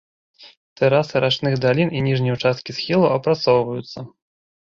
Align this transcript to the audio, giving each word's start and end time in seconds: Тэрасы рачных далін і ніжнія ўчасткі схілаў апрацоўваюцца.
Тэрасы 0.79 1.19
рачных 1.25 1.53
далін 1.65 1.89
і 1.99 2.01
ніжнія 2.07 2.37
ўчасткі 2.37 2.75
схілаў 2.79 3.07
апрацоўваюцца. 3.19 3.99